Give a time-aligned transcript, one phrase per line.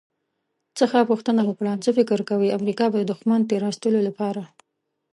[0.79, 4.41] څخه پوښتنه وکړه «څه فکر کوئ، امریکا به د دښمن د تیرایستلو لپاره»